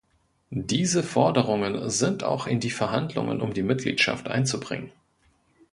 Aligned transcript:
Diese 0.49 1.03
Forderungen 1.03 1.87
sind 1.91 2.23
auch 2.23 2.47
in 2.47 2.59
die 2.59 2.71
Verhandlungen 2.71 3.39
um 3.39 3.53
die 3.53 3.61
Mitgliedschaft 3.61 4.29
einzubringen. 4.29 4.91